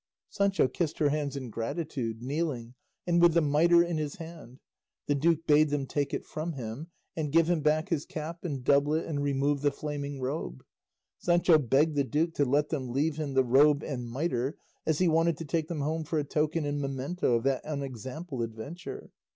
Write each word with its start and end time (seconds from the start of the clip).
Sancho 0.31 0.67
kissed 0.67 0.97
her 0.97 1.09
hands 1.09 1.35
in 1.35 1.51
gratitude, 1.51 2.23
kneeling, 2.23 2.73
and 3.05 3.21
with 3.21 3.35
the 3.35 3.39
mitre 3.39 3.83
in 3.83 3.97
his 3.99 4.15
hand. 4.15 4.59
The 5.05 5.13
duke 5.13 5.45
bade 5.45 5.69
them 5.69 5.85
take 5.85 6.11
it 6.11 6.25
from 6.25 6.53
him, 6.53 6.87
and 7.15 7.31
give 7.31 7.47
him 7.47 7.61
back 7.61 7.89
his 7.89 8.07
cap 8.07 8.43
and 8.43 8.63
doublet 8.63 9.05
and 9.05 9.21
remove 9.21 9.61
the 9.61 9.69
flaming 9.69 10.19
robe. 10.19 10.63
Sancho 11.19 11.59
begged 11.59 11.95
the 11.95 12.03
duke 12.03 12.33
to 12.33 12.45
let 12.45 12.69
them 12.69 12.89
leave 12.89 13.17
him 13.17 13.35
the 13.35 13.43
robe 13.45 13.83
and 13.83 14.09
mitre; 14.11 14.57
as 14.87 14.97
he 14.97 15.07
wanted 15.07 15.37
to 15.37 15.45
take 15.45 15.67
them 15.67 15.81
home 15.81 16.03
for 16.03 16.17
a 16.17 16.23
token 16.23 16.65
and 16.65 16.81
memento 16.81 17.35
of 17.35 17.43
that 17.43 17.61
unexampled 17.63 18.41
adventure. 18.41 19.11